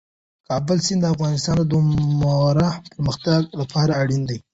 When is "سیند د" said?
0.85-1.11